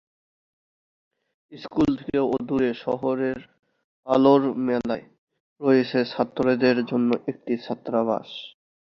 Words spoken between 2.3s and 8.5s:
অদূরে শহরের আলোর মেলায় রয়েছে ছাত্রদের জন্য একটি ছাত্রাবাস।